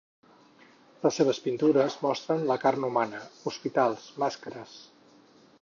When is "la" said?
2.53-2.59